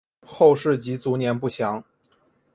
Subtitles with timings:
[0.25, 1.83] 后事及卒年不详。